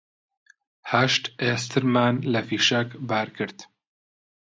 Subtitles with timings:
[0.91, 3.57] هەشت ئێسترمان لە فیشەک بار کرد